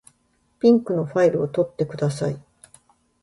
[0.57, 2.41] ピンクのファイルを取ってください。